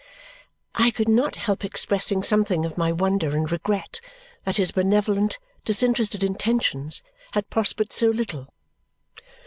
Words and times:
I 0.73 0.89
could 0.89 1.07
not 1.07 1.35
help 1.35 1.63
expressing 1.63 2.23
something 2.23 2.65
of 2.65 2.75
my 2.75 2.91
wonder 2.91 3.35
and 3.35 3.51
regret 3.51 4.01
that 4.45 4.55
his 4.57 4.71
benevolent, 4.71 5.37
disinterested 5.63 6.23
intentions 6.23 7.03
had 7.33 7.51
prospered 7.51 7.93
so 7.93 8.07
little. 8.07 8.47